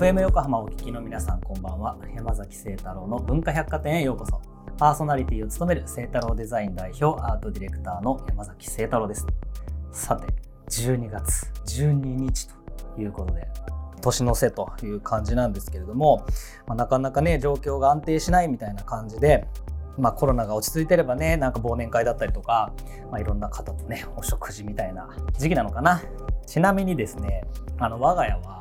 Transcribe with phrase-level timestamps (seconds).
[0.00, 1.94] FM 横浜お聞きの皆さんこんばんは。
[2.16, 4.40] 山崎聖太郎の文化百貨店へようこそ。
[4.78, 9.26] パーソナリティを務める聖太郎デザイン代表アートディレクターの山崎聖太郎です。
[9.92, 10.32] さて
[10.70, 13.46] 12月12日ということで
[14.00, 16.24] 年の瀬という感じなんですけれども、
[16.66, 19.48] まあ、なかなかね状況が安定しないみたいな感じで
[19.98, 22.72] まあ、コロナが落ち着いてればねなんか忘年会だったりとか、
[23.10, 26.00] まあ、いろんな方とねお食事みたいな時期なのかな。
[26.46, 27.44] ちなみにですね
[27.78, 28.59] あの我が家は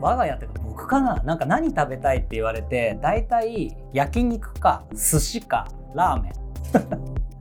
[0.00, 1.16] 我が家っていうか僕かな？
[1.24, 6.32] なんか何食べたいって言われて大体焼肉か寿司かラーメン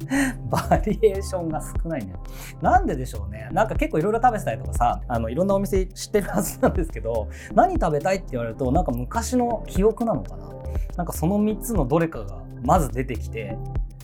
[0.50, 2.14] バリエーションが少ないね。
[2.62, 3.50] なんででしょうね。
[3.52, 10.50] なんか結構いろいろ食べてたりとかさ、あのいろんなお店知ってるはずなんですけど、何食べたいって言われると、なんか昔の記憶なのかな？
[10.96, 13.58] なんかその3つのどれかがまず出てきて、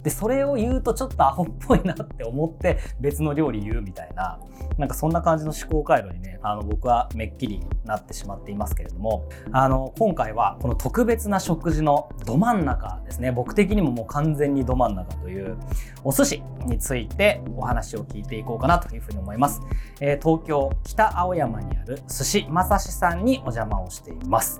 [0.03, 4.39] でそれを言うとちょっとアホっぽいなって思って別の料理言うみたいな
[4.77, 13.31] なんかそんな感じの思考回路にねあの僕はめっきりなってしまっていますけれどもあの今回はこの特別な食事のど真ん中ですね。
[13.31, 15.57] 僕的にももう完全にど真ん中という
[16.03, 19.61] お寿司についてお話を聞いていこうかなというふうに思います、
[20.01, 24.59] えー、東京北青山にある寿司正志さんにお邪魔をしています。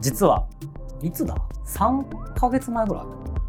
[0.00, 0.46] 実は
[1.02, 3.04] いつだ？3ヶ月前ぐらい。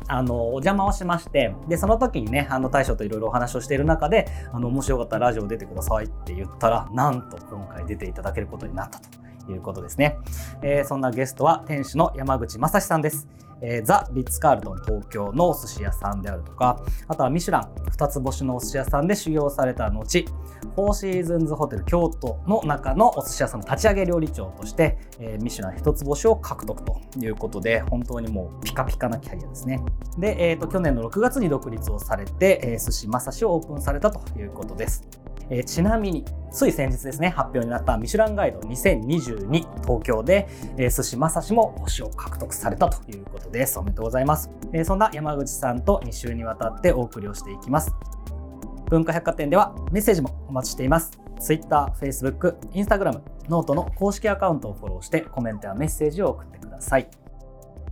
[0.07, 10.17] あのお邪魔をしましてでその時にねあの大将といろいろお話をしている中であの面白かったらラジオ出てくださいって言ったらなんと今回出ていただけることになったということですね、
[10.61, 13.27] えー、そんなゲストは店主の山口正史さんです。
[13.61, 19.99] えー、ザ・リッツ・カールトン東京のお寿司屋さんであるとかあとはミシュラン2つ星のお寿司屋さんで修行された後
[20.75, 29.81] フォーシーズンズホテル京都の中のお寿司屋さんの立ち上げ料理長として、えー、ミシュラン1つ星を獲得ということで本当にもうピカピカなキャリアですね。
[30.17, 35.07] で、えーと、去年の6月に独立をされて、えー、寿司まさしをオープンされたということです。
[35.49, 39.49] えー、ちなみについ先日ですね発表になったミシュランガイド2022
[39.81, 43.77] 東京で、えー、寿司まさしも星を獲得されたということです。
[43.79, 47.93] おめでとうございます、えー、そんな山口さんと2週にわたってお送りをしていきます。
[48.89, 51.11] 文化百貨店ではメッセージもお待ちしています。
[51.39, 57.07] Twitter、Facebook、Instagram、 noteの公式アカウントをフォローしてコメントやメッセージを送ってください。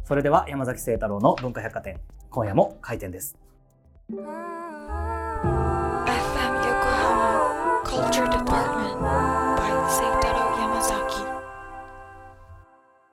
[0.04, 3.38] それでは山崎清太郎の文化百貨店今夜も開店です。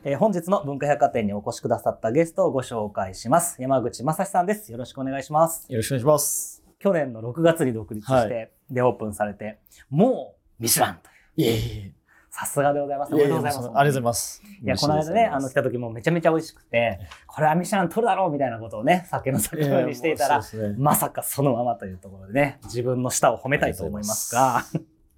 [0.07, 3.57] えー、本日の文化百貨店にお越しくださったゲストをご紹介します。
[3.63, 4.71] 山口正史さんです。
[4.71, 5.67] よろしくお願いします。
[5.73, 6.63] よろしくお願いします。
[6.79, 11.09] 去年の6月に独立して、はい、でオープンされて、もうミシュランと
[11.41, 11.47] いう。
[11.47, 12.04] いえいえ。
[12.37, 13.15] さすがでございます。
[13.15, 13.65] おめでとうございます。
[13.67, 14.43] ありがとうございます。
[14.61, 20.45] いや、この間ね、あの、来た時もめちゃめちゃ美味しくて、これはミシュラン取るだろうみたいなことをね、酒の酒のようにしていたら、ね、
[20.77, 24.63] まさかそのままというところでね、自分の舌を褒めたいと思いますが、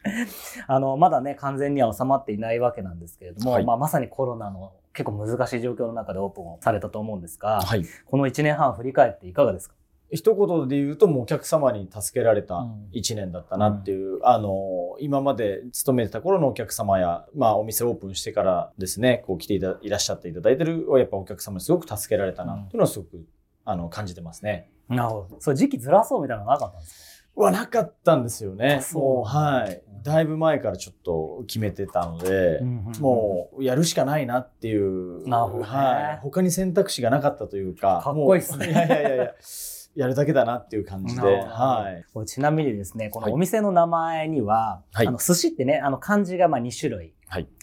[0.68, 9.75] あの、まだね、完全には収まっていないわけなんですけれども、はい、まあ、まさにコロナの結構難しい状況の中でオープンをされたと思うんですが、はい、この1年半振り返っていかがですか？
[10.10, 23.24] 一言で言うともうお客様に助けられた1年だったなっていう、うん、あの今まで勤めてた頃のお客様や、まあ、お店オープンしてからですねこう来ていたいらっしゃっていただいてるやっぱお客様にすごく助けられたなっていうのはすごく、
[23.64, 24.70] あの感じてますね。
[24.88, 25.36] なるほど。
[25.40, 27.42] それ時期ずらそうみたいなのなかったんですか？
[27.42, 28.80] はなかったんですよね。
[28.92, 29.82] もうはい。
[30.02, 35.28] だいぶ前からちょっと決めてたので、うんうん、もうやるしかないなっていう。
[35.28, 36.18] なるほど、ね、はい。
[36.22, 38.00] 他に選択肢がなかったというか。
[38.04, 38.70] かっこいいですね。
[38.70, 39.34] いやいやいやい
[39.96, 40.06] や。
[40.06, 41.22] やるだけだなっていう感じで。
[41.22, 41.86] は
[42.22, 42.26] い。
[42.26, 47.14] ちなみにですね、このお店の名前には、はい、あの寿司ってね、あの漢字がまあ2種類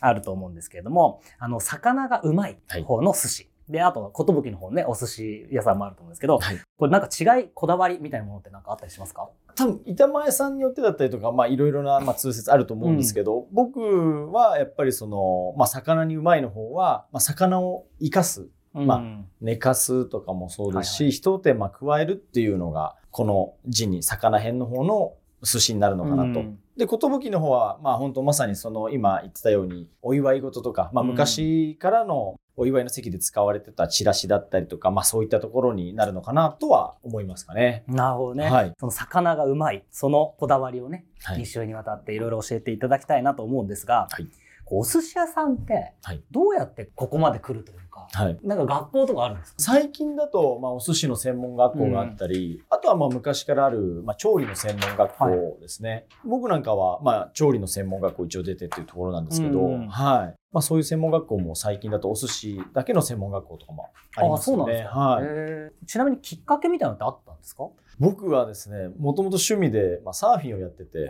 [0.01, 3.49] あると思うんですけれども、あの魚がうまい方の寿司。
[3.69, 9.29] で、あと、寿の方ね、お寿司屋さんもあると思うんですけど、はい、これなんか違い、こだわりみたいなものって何かあったりしますか？
[9.55, 18.50] 多分、板前さんによってだったりとか、まあ、いろいろな、まあ、通説あると思うんですけど、うん、僕はやっぱりその、まあ、魚にうまいの方は、まあ、魚を生かす。
[18.74, 19.04] まあ、
[19.42, 26.40] 寝かすとかもそうですし、はいはい、一手間加えるっていうのが、この字に魚編の方の寿司になるのかなと。
[26.40, 37.84] うん、で、寿の方は、まあ本当まさにその今言ってたように、お祝い事とか、まあ昔からのお祝いの席で使われてたチラシだったりとか、まあそういったところになるのかなとは思いますかね。
[37.88, 38.50] なるほどね。
[38.50, 44.28] はい、その魚がうまい、そのこだわりをね、はい、2週にわたっていろいろ教えていただきたいなと思うんですが、はい、
[44.65, 45.94] お寿司屋さんって
[46.31, 49.56] どうやってここまで来るというか、はい、なんか学校とかあるんですか？
[49.60, 60.36] 最近だと、まあ、お寿司の専門学校があったり、うん、あとはまあ昔からある、まあ、調理の専門学校ですね、はい、僕なんかは、まあ、調理の専門学校一応出てっていうところなんですけど、うん、はい。
[60.51, 64.83] まあ、そういう専門学校も最近だとお寿司だけの専門学校とかもありますよね。
[64.83, 65.19] は
[65.81, 67.63] い、ちなみにきっかけみたいなのってあったんですか？
[68.00, 71.10] 僕はですねもともと趣味で、まあ、サーフィンをやってて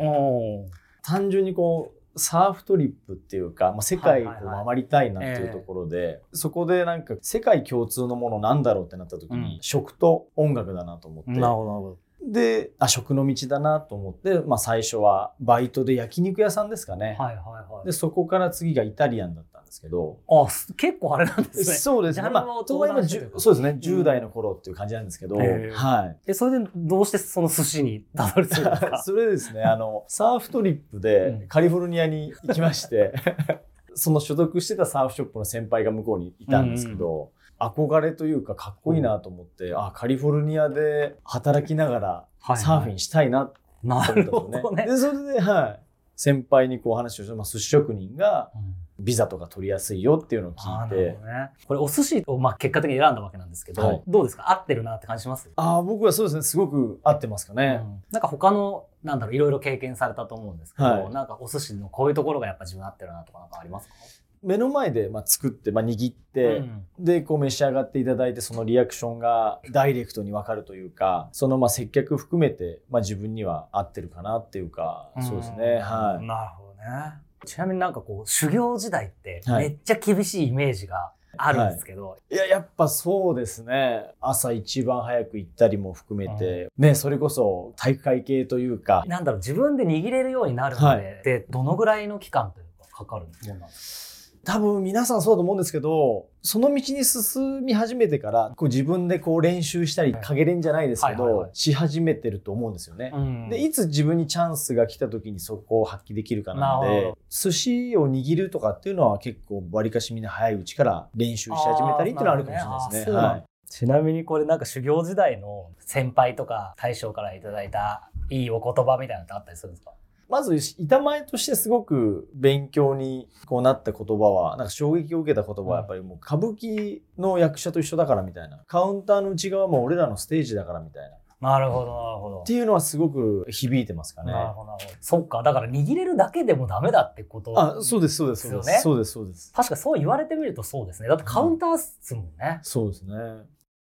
[1.01, 4.29] 単純にこうサーフトリップっていうか、まあ、世界を
[4.65, 11.31] 回りたいなっていうところで、そこでなんか世界共通のものなんだろうってなった時に、食と音楽だなと思って。
[11.31, 11.97] なるほど
[12.31, 17.85] であ食の道だなと思って、まあ、最初はバイトで焼肉屋さんですかね、はいはいはい。
[17.85, 20.19] でそこから次がイタリアンだったんですけど。
[20.27, 20.47] あ
[20.77, 21.75] 結構あれなんですね。
[21.75, 22.29] そうですね。
[22.29, 23.77] まあとはいえそうですね。
[23.81, 26.17] 10代の頃っていう感じなんですけど、はい。
[26.27, 28.97] えそれでどうしてその寿司にたどり着いたんですか。
[29.03, 29.63] それですね。
[29.63, 33.13] あのサーフトリップでカリフォルニアに行きまして、
[33.95, 37.29] その所属してたサーフショップの先輩が向こうにいたんですけど、うん、
[37.69, 44.57] 憧れというかかっこいいなと思って、うん、あカリフォルニアで働きながらサーフィンしたいなって思ったんですよね。
[44.57, 44.85] はいはい、ね。
[44.85, 45.79] でそれで、はい、
[46.15, 48.51] 先輩にこう話をして、まあ、寿司職人が
[48.99, 51.17] ビザとか取りやすいよっていうのを聞いて、ね、
[51.65, 54.51] これお寿司をまあ結果的に選んだわけなんですけど、はい、どうですか？
[54.51, 55.49] 合ってるなって感じします？
[55.55, 56.41] あ僕はそうですね。
[56.43, 57.81] すごく合ってますかね。
[57.83, 63.93] うん、なんか他のなんだろういろいろ経験されたと思うんですけど、はい、なんかお寿司のこういうところがやっぱ自分合ってるなとかなんかありますか？
[64.43, 75.79] 目の前でまあ作って、まあ、握って、うん、でこう召し上がっていただいてそのリアクションがダイレクトに分かるというかそのまあ接客含めて、まあ、自分には合ってるかなっていうか、うん、そうですね。
[75.79, 76.25] はい。
[76.25, 77.13] なるほどね。
[77.45, 84.05] ちなみになんかこう修行時代ってめっちゃ厳しいイメージがあるんですけど、はい、いややっぱそうですね。
[84.21, 89.03] 朝一番早く行ったりも含めて、うん、ねそれこそ体育会系というか。
[89.07, 94.12] なんだろう自分で握れるようになるまで、はい、でどのぐらいの期間というかかかるもんなんですか？
[94.45, 103.11] 多分皆さんそうだと思うんですけどその道に進み始めてからこう自分でこう練習したり影練じゃないですけど、し始めてると思うんですよね。
[103.13, 113.15] うん、でいつ自分にチャンスが来た時にそこを発揮できるかなので寿司を握るとかっていうのは結構わりかしみんな早いうちから練習し始めたりっていうのはあるかもしれないですね。
[113.15, 113.43] はい。
[113.69, 119.93] ちなみにこれなんか修行時代の先輩とか大将からいただいたいいお言葉みたいなのってあったりするんですか？
[120.33, 131.17] まず板前としてすごく勉強にこうなった言葉はなんか衝撃を受けた言葉はやっぱりもう歌舞伎の役者と一緒だからみたいなカウンターの内側も俺らのステージだからみたいな。
[131.51, 132.41] なるほどなるほど。
[132.41, 134.31] っていうのはすごく響いてますかね。
[134.31, 134.97] なるほどなるほど。
[135.01, 139.53] そっかだから握れるだけでもダメだってことあそうですそうですそうです、ね、そうですそうです。
[139.53, 141.09] 確かそう言われてみるとそうですね。
[141.09, 142.31] だってカウンターっすもんね。
[142.39, 143.13] うん、そうですね。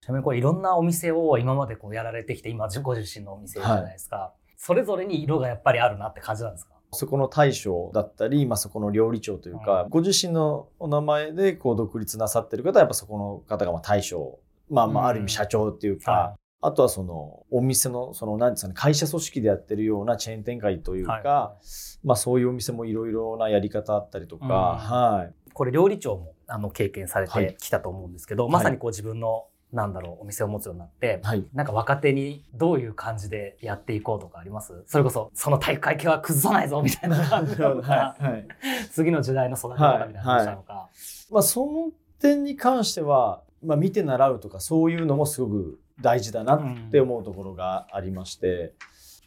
[0.00, 4.17] ちなみにこういろんなお店を今までこうやられてきて今ご自身のお店じゃないですか。
[4.17, 6.70] はいそれぞれに色がやっぱりあるなって感じなんですか？
[6.93, 14.38] そこの大将だったり、まあ、そこの料理長というか、うん、ご自身のお名前でこう独立なさってる方はやっぱそこの方がまあ大将、
[14.70, 25.35] まあ、まあある意味社長っていうか、うんはい、あとはそのお店のその何ですかね会社組織でやってるようなチェーン展開というか、はい、まあ、そういうお店もいろいろなやり方あったりとか、うん、はい。
[25.55, 34.83] これ料理長もあの経験されてきたと思うんですけど、はい、まさにこう自分のなんだろうお店を持つようになって、はい、なんか若手にどういう感じでやっていこうとかあります？
[34.87, 38.33] それこそその体育会系は崩さないぞみたいな 感じなのか、はい。
[38.33, 38.47] はい、
[38.91, 40.89] 次の時代の育て方みたいな話なのか、
[41.31, 41.91] まあ、その
[42.21, 48.75] 点に関しては、まあ、見て習うとかそういうのもすごく大事だなって思うところがありまして、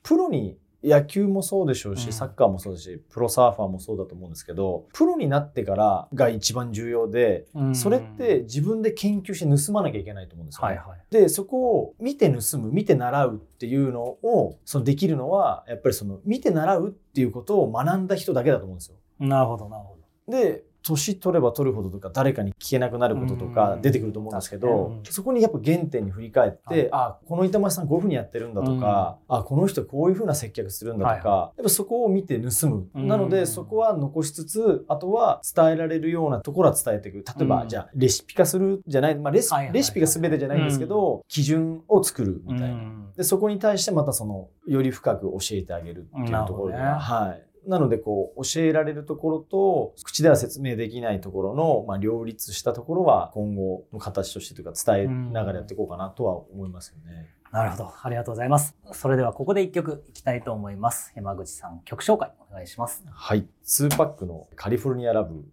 [0.04, 10.75] プロに野球もそうでしょうし、うんサッカーもそうだしプロサーファーもそうだと思うんですけどプロになってからが一番重要で、うんそれって自分で研究して盗まなきゃいけないと思うんですよね。
[10.77, 18.96] はいはいでそこを見て盗む見て習うっていうのをそのできるのはやっぱりその見て習うっていうことを学んだ人だけだと思うんですよ。
[19.20, 23.54] なるほどなるほどで年取れば取るほどとか誰かに聞けなくなることとうん。
[23.54, 33.08] か出てくると思うんですけど、そこにやっぱ原点に振り返って、はいあこの板前さんこういうふうにやってるんだとか、あこの人こういうふうな接客するんだとか、はいやっぱそこを見て盗む、うん。
[33.08, 37.18] なのでそこは残しつつあとは伝えられるようなところは伝えていく。
[37.18, 37.70] 例えば、うん。
[37.70, 42.75] じゃあレシピ化するじゃない、まあ、レシレシピが全てじゃないんですけど、基準を作るみたいな。
[42.75, 43.12] うん。
[43.15, 47.55] でそこに対してまたそのより深く教えてあげるっていうところでは、なるはい。
[47.67, 57.29] なのでこう教えられるところと口では説明できないところの、まあ、両立したところは今後の形としてというか伝えながらやっていこうかなとは思いますよね。
[57.51, 63.48] なるほどありがとうございますそれではここで一曲いきたいと思います山口さん曲紹介お願いしますはい。
[63.63, 65.45] 2パックのカリフォルニアラブ.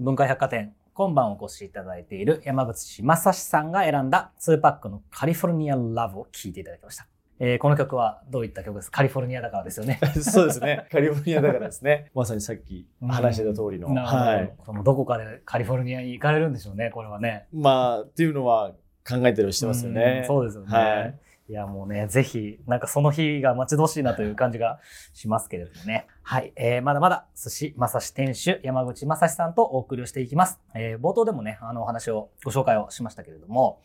[0.00, 7.06] 文化百貨店今晩お越しいただいている山口正史さんが選んだ2パックのカリフォルニアラブを聴いていただきました、
[7.38, 8.90] えーこの曲はどういった曲です？
[8.90, 10.86] かカリフォルニアだからですよね そうですね。
[10.92, 12.10] カリフォルニアだからですね。
[12.14, 13.88] まさにさっき話してた通りの。
[13.94, 14.52] なるほどはい。
[14.66, 18.72] そのどこかでカリフォルニアに行かれるんでしょうねこれはねまあ、っていうのは
[19.08, 20.26] 考えてるしてますよねうん。
[20.26, 21.18] そうですよね、はい
[21.50, 24.78] いや、もうね、ぜひ、なんかその日が待ち遠しいなという感じが
[25.14, 26.06] しますけれどもね。
[26.22, 26.52] はい。
[26.54, 30.60] えー、まだまだ、寿司正史店主、山口正史さんとお送りをしていきます。
[30.76, 33.80] えー、冒頭でもね、あのお話を、ご紹介をしましたけれども、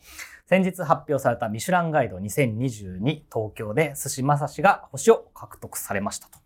[0.46, 6.38] 先日発表されたミシュランガイド2022東京で寿司正史が星を獲得されましたと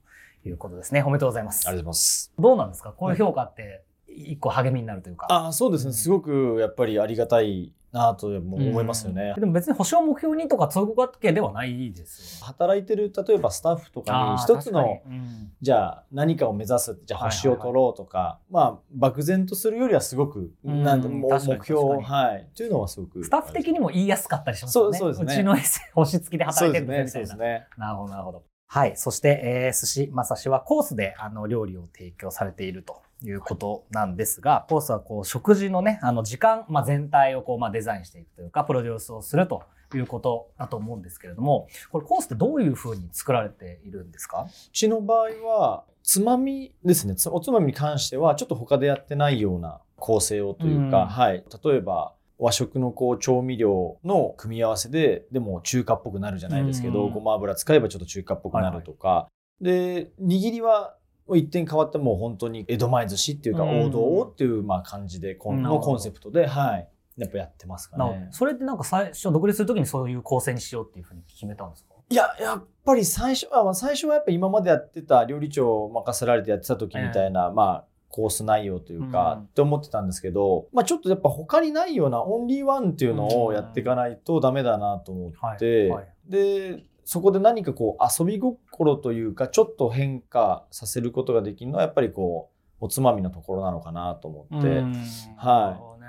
[0.49, 1.03] いうことですね。
[1.03, 1.69] おめでとうございます。
[1.69, 2.33] ありがとうございます。
[2.39, 2.93] どうなんですか？
[2.93, 5.27] こういう評価って、一個励みになるというか。
[5.29, 5.97] あそうですうんね。
[5.99, 9.35] すごくやっぱりありがたいなとも思いますよね。
[9.37, 12.47] でも別に星を目標にとかそういうわけではないですよね。
[12.47, 24.99] 働いてる例えばスタッフとかに一つの、うんじゃあ何かを目指すじゃあ星を取ろうとか、まあ漠然とするよりはすごく、うんなん目標はいというのはすごくスタッフ的にも言いやすかったりしますよね。
[24.99, 25.57] そうですねちの
[25.95, 27.45] 星付きで働いてるんですそうみたいな。
[27.45, 27.67] ですね。
[27.77, 28.43] なるほど、なるほど。
[28.67, 28.97] はい。
[28.97, 39.62] そして、えー、寿司まさしはコースであの料理を提供されているということなんですが、コースはこう食事のね、あの時間、まあ、全体をこう、まあ、デザインしていくというか、プロデュースをすると
[39.95, 44.47] いうことだと思うんですけれども、これコースってどういうふうに作られているんですか？
[44.49, 47.15] うちの場合はつまみですね。
[47.15, 51.07] つおつまみに関してはちょっと他でやってないような構成をというか、うん。
[51.09, 57.12] はい、例えば和食のこう調味料の組み合わせででも中華っぽくなるじゃないですけど、うん。
[57.12, 59.27] ごま油使えばちょっと中華っぽくなるとか、
[59.61, 60.95] で握りは
[61.37, 63.87] 一点変わってもう本当に江戸前寿司っていうかうん。
[63.87, 68.29] 王道をっていうまあ感じでこのコンセプトで、はい、やっぱやってますかね。
[68.31, 71.95] それってなんか最初独立するときにそういう構成にしようっていうふうに決めたんですか？
[72.09, 79.45] いや、やっぱり最初は、まあ、最初はやっぱ今までやってた料理長を任せられてやってた時みたいな、まあ、コース内容というか、うん。
[79.45, 86.09] って思ってたんですけど、まあちょっとやっぱ他にないようなオンリーワンっていうのをやっていかないとダメだなと思って、はいはい。
[86.27, 92.50] で、そこで何かこう遊び心というか、ちょっと変化させることができるのはやっぱりこ
[92.81, 94.95] う、おつまみのところなのかなと思って、うん。
[95.37, 96.00] はい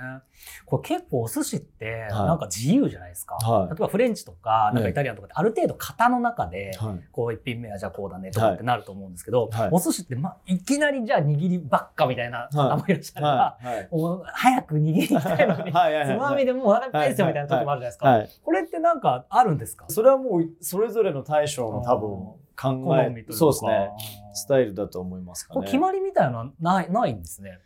[0.65, 2.11] これ結構お寿司ってはい。
[2.11, 3.35] なんか自由じゃないですか。
[3.35, 3.69] はい。
[3.69, 6.99] 例えばフレンチとかなんかねイタリアンとかってある程度型の中で、はい。
[7.11, 9.69] こう一品目はじゃあこうだねとかってなると思うんですけど、はい。
[9.71, 13.89] お寿司って、ま、いきなりじゃあ握りばっかみたいな方もいらっしゃるから、はい。
[14.33, 18.09] 早く握りたいのに、つまみでもうお腹いっぱいですよみたいな時もあるじゃないですか。
[18.09, 18.29] はい。
[18.43, 19.85] これってなんかあるんですか？
[19.89, 22.09] それはもうそれぞれの大将の多分
[22.59, 23.33] 考え好みというか。
[23.33, 23.89] そうですね。
[24.33, 25.65] スタイルだと思いますかね。
[25.65, 27.59] 決まりみたいなのはないないんですね。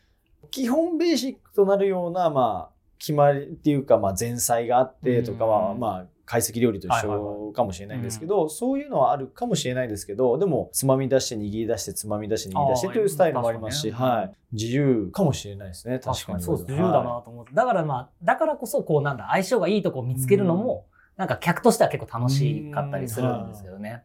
[0.52, 24.02] 基本ベーシックとなるようなまあ決まりっていうかまあ前菜があってとかはうんまあ懐石料理と一緒かもしれないんですけど、そういうのはあるかもしれないですけどでもつまみ出して握り出してつまみ出して握り出してというスタイルもありますし、はい、自由かもしれないですね確かにそうです自由だなと思って、だからまあだからこそこうなんだ相性がいいとこを見つけるのも、なんか客としては結構楽しかったりするんですよね。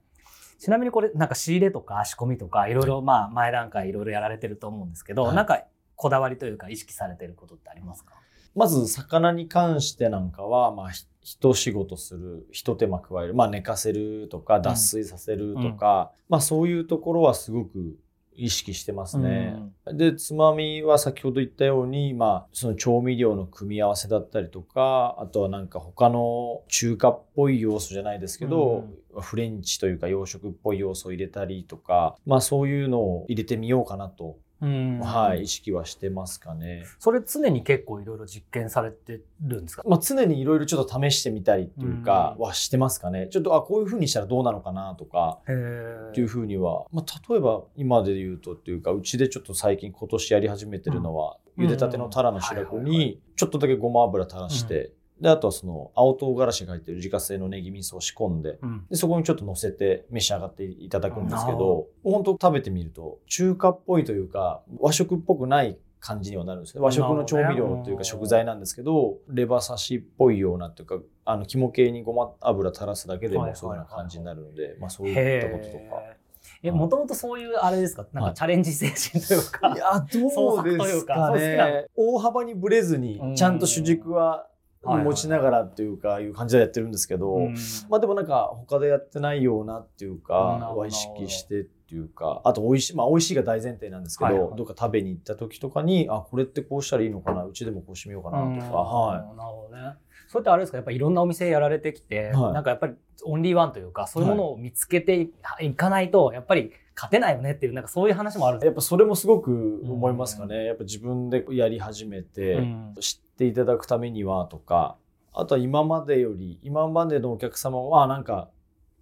[0.59, 5.35] ちなみにこれなんか仕入れとか仕込みとかいろいろまあ前段階いろいろやられてると思うんですけど、はい。
[5.35, 5.62] なんか
[6.00, 8.14] こだわりというか意識されてることってありますか？
[8.54, 17.99] まず魚に関してなんかは、まあ、ひ一仕事する一手間加える、まあ、寝かせるとか脱水させるとか、まあ、そういうところはすごく
[18.35, 19.57] 意識してますね。
[19.92, 28.87] でつまみは先ほど言ったように、まあ、その調味料の組み合わせだったりとかあとはなんか他の中華っぽい要素じゃないですけど、
[29.21, 36.85] フレンチというか洋食っぽい要素を入れたりとか、まあ、そういうのを入れてみようかなと、うんはい、意識はしてますかね。
[36.99, 39.83] それ常に結構いろいろ実験されてるんですか？
[39.87, 42.45] まあ、常にいろいろちょっと試してみたりっていうかうん。
[42.45, 43.29] はしてますかね。
[43.31, 51.67] ちょっとあこういうふうにしたらどうなのかなとかっていうふうには、まあ、例えば今で言うとっていうかうちでちょっと最近今年やり始めてるのは、うん。
[51.67, 58.86] 茹でたてのタラの白子にちょっとだけごま油垂らして、であとはその青唐辛子が入ってる自家製のネギ味噌を仕込んでうん。
[58.90, 66.80] でそこにちょっと乗せて召し上がっていただくんですけど本当食べてみると中華っぽいというか和食っぽくない感じにはなるんですね。
[66.82, 73.74] 和食の調味料というか食材なんですけどレバ刺しっぽいようなというかあの肝系にごま油垂らすだけではいはいもそうい。
[73.74, 75.96] うような感じになるので、まあ、そういへったこととか。
[75.96, 76.20] ー。
[76.62, 78.06] えもともとそういうあれですか？
[78.14, 78.32] なんはい。
[78.32, 81.86] かチャレンジ精神というか、いやどうですかね。
[81.96, 83.34] 大幅にブレずにうん。
[83.34, 84.50] ちゃんと主軸ははいはい
[84.82, 87.54] 持ちながらっていうかいう感じでやってるんですけど、うん。
[87.88, 99.34] まあでもなんか他でやってないようなっていうかは意識してっていうかあと美味しいまあ美味しいが大前提なんですけど、どっか食べに行った時とかにあこれってこうしたらいいのかなうちでもこうしてみようかなとか、はい。
[99.34, 99.37] い。
[99.37, 99.94] なるほどね。
[100.28, 102.52] それってあれですかやっぱりいろんなお店やられてきて、はい。
[102.54, 102.94] なんかやっぱり
[103.25, 105.28] オンリーワンというかそういうものを見つけて
[105.60, 108.58] いかないとやっぱり勝てないよねっていうなんかそういう話もある。
[108.58, 112.94] んですやっぱそれもすごく思いますかね、やっぱ自分でやり始めて、うん。
[113.00, 114.99] 知っていただくためにはとか
[115.32, 118.50] あとは今までより今までのお客様はなんか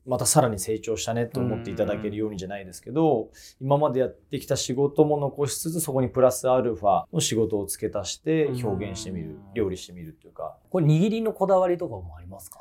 [0.07, 3.30] またさらに成長したねと思っていただけるようにじゃないですけど
[3.61, 9.54] 今までやってきた仕事も残しつつそこにプラスアルファの仕事を付け足して表現してみるうん。
[9.54, 10.57] 料理してみるっていうか。
[10.71, 12.61] これ握りのこだわりとかもありますか？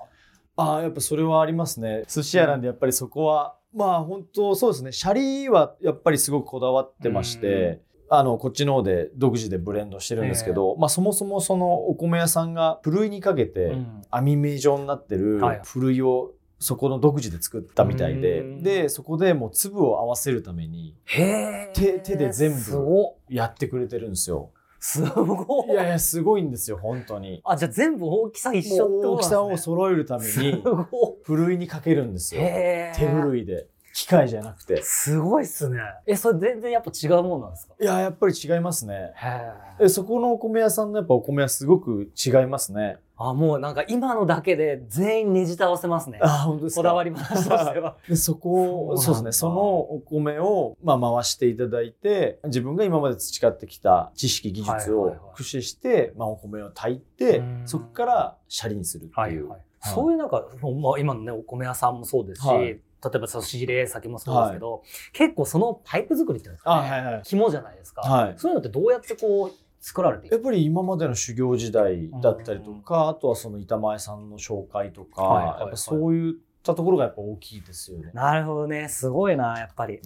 [0.57, 2.03] ああやっぱそれはありますね。
[2.07, 4.91] 寿司屋なんでやっぱりそこは、まあ本当そうですね。
[4.91, 20.95] シャリはやっぱりすごくこだわってまして、あのこっちの方で独自でブレンドしてるんですけど、まあそもそもそのお米屋さんがふるいにかけて、うん網目状になってるはいふるいをそこの独自で作ったみたいで、うんでそこでもう粒を合わせるために。
[21.73, 22.83] 手手で全部
[23.29, 24.51] やってくれてるんですよ。
[24.79, 25.71] すごい。
[25.71, 27.41] いやいやすごいんですよ本当に。
[27.43, 30.63] あ、じゃあ全部大きさ一緒ってもう大きさをそ揃えるために
[31.23, 32.39] ふるいにかけるんですい。
[32.39, 32.45] よ。
[32.95, 33.67] 手ふるいで
[33.97, 34.79] 機械じゃなくて。
[34.83, 35.79] すごいっすね。
[36.05, 37.73] え、それ全然やっぱ違うもんなんですか？
[37.81, 39.11] いややっぱり違いますね。
[39.15, 42.99] へえそこのお米屋さんのやっぱお米はすごく違いますね。
[43.17, 46.19] あ、もうなんか今のだけで全員ねじ倒せますね。
[46.21, 46.81] あ本当ですか？
[46.81, 47.97] こだわり話としては。
[48.07, 49.31] で そこをそううですね。
[49.31, 55.29] そのお米を、まあ、回していただいて自分が今まで培ってきた知識技術をはいはいはい。
[55.31, 57.61] 駆使して、まあ、お米を炊いてうん。
[57.65, 59.59] そこからシャリにするっていう、はいはいはい。
[59.81, 62.65] そういうなんか、まあ、今のね、お米屋さんもそうですし、はい。
[62.65, 64.81] 例えば差し入れ先もそうですけど、
[65.13, 78.11] 結構そのパイプ作りっていうんですかね、あはいはい肝じゃないですか、はいそういうのってどうやってこう作られてやっぱり今までの修行時代だったりとか、あとはその板前さんの紹介とか、はいはいはいやっぱそういったところがやっぱ大きいですよね。
[78.13, 78.89] なるほどね。
[78.89, 79.99] すごいな、やっぱり。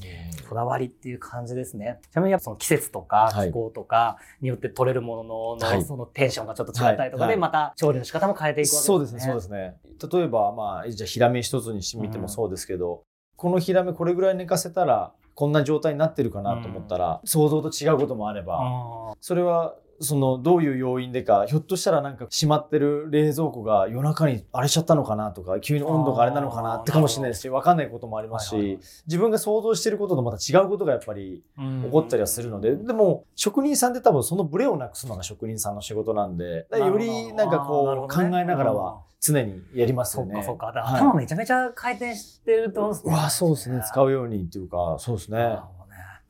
[0.47, 1.99] こだわりっていう感じですね。
[2.11, 8.85] ちなみにやっぱその季節とかはい気候とかによって取れるものの,、はいそのテンションがちょっと違ったりとかで、はいまた調理の仕方も変えていくわけですね。
[8.85, 9.77] そうですね、そうですね。
[10.11, 13.03] 例えば、まあ、じゃあ、ヒラメ一つにしてみてもそうですけど、
[13.35, 40.41] このヒラメこれぐらい寝かせたら、こんな状態になってるかなと思ったら、想像と違うこともあれば、あそれは、その、どういう要因でか、ひょっとしたらなんか閉まってる冷蔵庫が夜中に荒れちゃったのかなとか、急に温度があれなのかなってかもしれないですし、わかんないこともありますし、はいはいはい自分が想像してることとまた違うことがやっぱりー起こったりはするので、でも職人さんって多分そのブレをなくすのが職人さんの仕事なんで、よりなんかこう考えながらは常にやりますよね。
[40.43, 40.95] そうかそうか。
[40.95, 43.83] 頭めちゃめちゃ回転してると思うんですうわそうですね。
[43.87, 45.59] 使うようにっていうか、そうですね。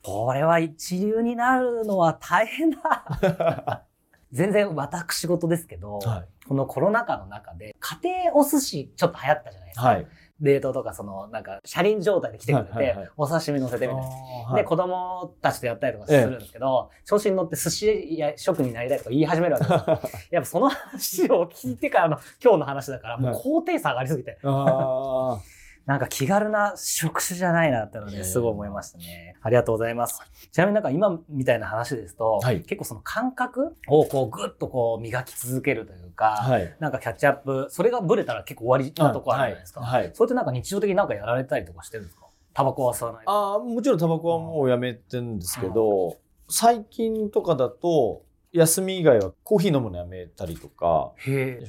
[0.02, 3.86] これは一流になるのは大変だ。
[4.32, 6.48] 全然私事ですけど、はい。
[6.48, 9.86] このコロナ禍の中で家庭お寿司ちょっと流行ったじゃないですか。
[9.86, 10.06] はい。
[10.40, 14.08] 冷凍とかそのなんか車輪状態で来てくれて、はいはいはいお刺身乗せてみたいな。
[14.08, 20.00] はで、子供たちとやったりとかするんですけど、調子に乗って寿司や職人になりたいとか言い始めるわけですよ。
[20.32, 25.38] やっぱその話を聞いてからの今日の話だから、もう高低差がありすぎて、あ
[25.84, 29.34] なんか気軽な職種じゃないなってのをね、すごい思いましたね。
[29.42, 30.20] ありがとうございます。
[30.52, 36.50] ちなみになんか今みたいな話ですと、はい結構その感覚をこうぐっとこう磨き続けるというか、あ。
[36.50, 36.76] はい。
[36.78, 39.80] なんかキャッチアップ、それがブレたら結構終わりなとこあるじゃないですか。
[39.80, 40.02] はい。
[40.02, 42.26] はいそれってなんか日常的になんかやられたりとかしてるんですか？
[42.54, 43.22] タバコは吸わない。
[43.26, 46.18] ああ、もちろんタバコはもうやめてんですけど、
[46.48, 51.12] 最近とかだと、休み以外はコーヒー飲むのやめたりとか。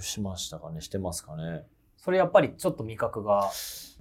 [0.02, 1.64] しましたかね、してますかね。
[1.96, 3.50] それやっぱりちょっと味覚が。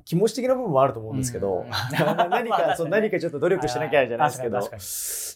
[0.05, 1.71] 気持ち的な部分もあると思うんですけど、うん
[2.31, 4.59] 何か、そう何かちょっと努力しなきゃじゃないですけど、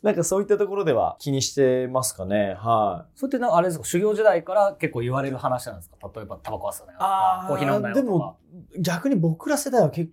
[0.02, 2.56] なんかそういったところでは気にしてますかね。
[2.58, 3.18] はい。
[3.18, 5.96] それってなんかあれですか修行時代から結構言われる話なんですか？
[6.14, 8.04] 例えばタバコは吸わないよとかコーヒー飲んだよとか。
[8.06, 8.36] でも
[8.80, 10.12] 逆に僕ら世代は結構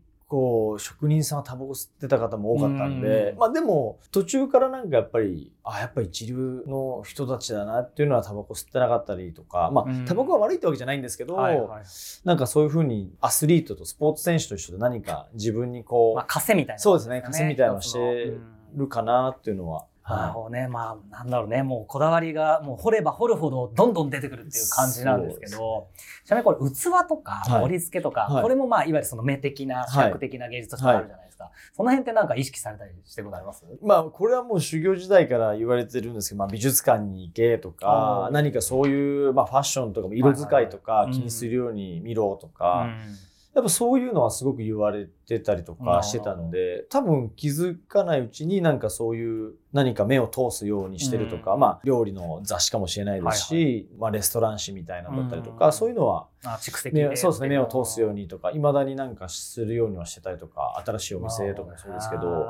[0.79, 3.37] 職人さんはタバコ吸ってた方も多かったんで、うん。
[3.37, 10.05] まあでも途中からなんかやっぱりあやっぱ一流の人たちだなっていうのはタバコ吸ってなかったりとかまあうん。
[10.05, 11.83] タバコが悪いってわけじゃないんですけど、はいはい。
[12.23, 18.41] なんかそういうふうにアスリートとスポーツ選手と一緒で何か自分にこう、まあ、稼みたいな、そうですね稼みたいなのをしてうん
[18.75, 20.67] るかなっていうのは、なるほどね。
[20.67, 21.63] まあ、なんだろうね。
[21.63, 25.87] もうこだわりが、もう掘れば掘るほどどんどん出てくるっていう感じなんですけど、
[26.25, 27.61] ちなみにこれ器とかはい。
[27.61, 31.51] 盛り付けとか、はいこれもまあ、いわゆるその目的な、視覚的な芸術としてあるじゃないですか。
[31.73, 33.65] その辺ってなんか意識されたりしてることあります？
[33.81, 41.13] まあこれはもう修行時代から言われてるんですけど、まあ、美術館に行けとか何かそういう、まあ、ファッションとかも色使いとはいはいはい。
[41.13, 43.15] か気にするように見ろとか、うん
[43.53, 51.59] やっぱそういうのはすごく言われてたりとかしてたんで多分気づかないうちになんかそういう何か目を通すようにしてるとか、うん。
[51.59, 55.73] まあ料理の雑誌かもしれないですし、まあ、レストラン誌みたいなのだったりとか、うん。
[55.73, 62.47] そういうのはあ蓄積目そうですね目を通すようににとかいまだになんかするようにはしてたりとか新しいお店とかもそうですけど。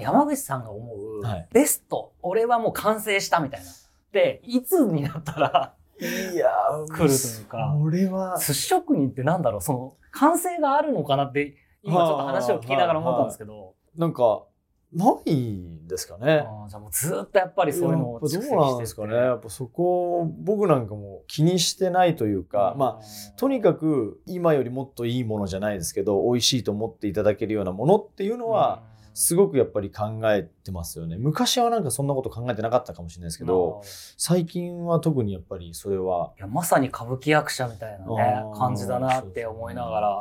[0.00, 1.48] 山口さんが思う、はい。
[1.52, 3.66] ベスト、俺はもう完成したみたいな。
[4.12, 7.76] で、いつになったら、いやー来るというか。
[7.80, 8.38] 俺は。
[8.38, 14.44] 寿司職人ってなんだろう、その、完成があるのかなって、今ちょっと話を聞きながら思ったんですけど、なんか
[14.92, 16.46] ないんですかね。
[16.46, 19.14] あーじゃあもうずっとやっぱりそういうのをやっぱどうなんですかね。
[19.14, 28.82] やっぱそこ僕なんかも気にしてないというか、まあとにかく今よりもっといいものじゃないですけど美味しいと思っていただけるようなものっていうのは、
[29.14, 31.16] すごくやっぱり考えてますよね。
[31.16, 33.80] 昔はなんかそんなこと考えてなかったかもしれないですけど、
[34.18, 36.32] 最近は特にやっぱりそれは。
[36.36, 40.18] いやまさに歌舞伎役者みたいなね感じだなって思いながら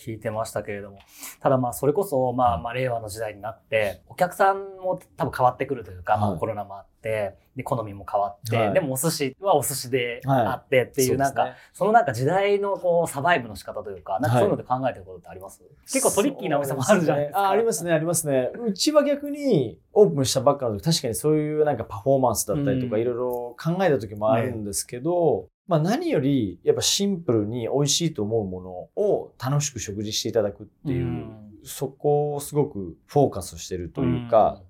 [0.00, 0.98] 聞いてましたけれども。
[1.40, 8.72] ただまあそれこそまあまあ令和の時代になってお客さんも多分変わってくるというか、まあはいコロナもあってで好みも変わって、はい。
[8.72, 17.40] でもお寿司はお寿司ではいあってっていうなんか、そのなんか時代のこうサバイブの仕方というか、なんかそういうので考えてることってあります、結構トリッキーなお店もあるじゃないですか。
[17.40, 18.50] あありますね、ありますね。
[18.64, 23.02] うちは逆にオープンしたばっかの時、確かにそういうなんかパフォーマンスだったりとか、うん。
[23.02, 34.62] いろいろ考えた時もあるんですけど、まあ何よりやっぱシンプルに美味しいと思うものを楽しく食事していただくっていう、うんそこをすごくフォーカスしてるというか、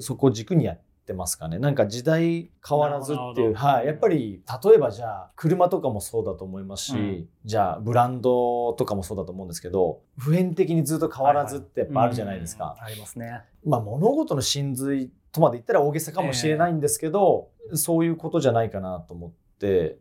[0.00, 1.60] そこを軸にやってますかね。
[1.60, 3.86] なんか時代変わらずっていう、はい。
[3.86, 12.76] やっぱり、例えばじゃあ、車とかもそうだと思いますし、うんじゃあ、ブランドとかもそうだと思うんですけど、普遍的にずっと変わらずってやっぱあるじゃないですか。
[12.76, 13.42] うんありますね。
[13.64, 19.36] まあ、物事の真髄とまで言ったら大げさかもしれないんですけど、そういうことじゃないかなと思って、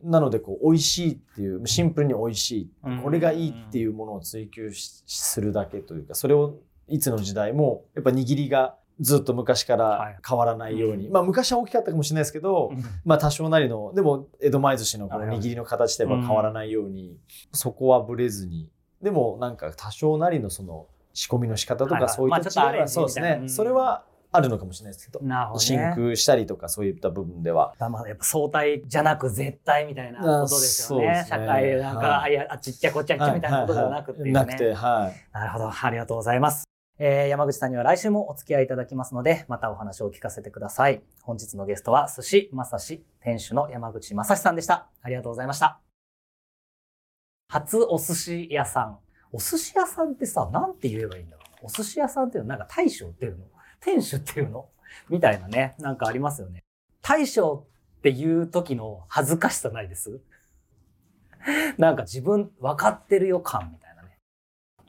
[0.04, 3.02] なので、こう、美味しいっていう、シンプルに美味しい、うん。
[3.02, 12.72] これがいいっていうものを追求しするだけというか、それをいつの時代も、やっぱ握りがずっと昔から変わらないように、はいまあ昔は大きかったかもしれないですけど、
[13.04, 17.18] まあ多少なりの、でも江戸前寿司のこの握りの形では変わらないように、
[17.52, 18.70] そこはブレずに、
[19.02, 22.10] でもなんか多少なりのその仕込みの仕方とはいはい。
[22.10, 25.94] かそういったまあちょっとアレンジそうですね、それはあるのかもしれないですけど、なるほど真ね。
[25.96, 27.74] 空したりとかそういった部分では。
[27.80, 31.08] まあまあやっぱ相対じゃなく絶対みたいなことですよね。
[31.08, 34.32] ね社会なんか、はいあいやあちっちゃこっちゃっちゃみたいなことではなくっていうね。
[34.32, 35.38] なくて、はい。
[35.38, 35.70] なるほど。
[35.70, 36.64] ありがとうございます。
[36.98, 41.02] えー山口さんには来週もお付き合いいただきますので、またお話を聞かせてください。
[41.24, 44.88] 本日のゲストは、寿司まさし店主の山口正史さんでした。
[45.02, 45.80] ありがとうございました。
[47.50, 49.00] 初お寿司屋さん。
[49.34, 51.66] お寿司屋さんってさ、なんて言えばいいんだろう。
[51.66, 53.46] お寿司屋さんっていうのはなんか大将っていうの？
[53.82, 54.70] 店主っていうの？
[55.10, 56.64] みたいなね、なんかありますよね。
[57.02, 57.66] 大将
[57.98, 60.22] っていう時の恥ずかしさないです？
[61.78, 64.18] なんか自分分かってるよ感みたいなね。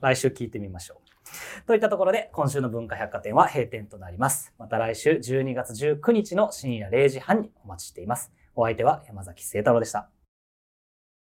[0.00, 1.66] 来週聞いてみましょう。
[1.66, 4.52] といったところで、今週の文化百貨店は閉店となります。
[4.58, 8.32] また来週12月19日の深夜0時半にお待ちしています。
[8.54, 10.10] お相手は山崎聖太郎でした。